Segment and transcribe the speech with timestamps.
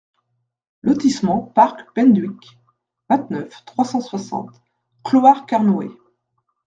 [0.81, 2.57] Lotissement Park Penduick,
[3.07, 4.59] vingt-neuf, trois cent soixante
[5.03, 5.91] Clohars-Carnoët